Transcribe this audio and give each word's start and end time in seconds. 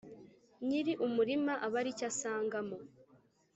nyiri 0.67 0.93
umurima 1.05 1.53
aba 1.65 1.77
ari 1.81 1.91
cyo 1.97 2.05
asangamo. 2.11 2.77